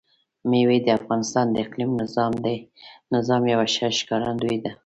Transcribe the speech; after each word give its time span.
مېوې 0.49 0.77
د 0.83 0.87
افغانستان 0.99 1.45
د 1.51 1.55
اقلیمي 1.65 1.95
نظام 3.13 3.41
یوه 3.53 3.65
ښه 3.73 3.87
ښکارندوی 3.99 4.57
ده. 4.63 4.71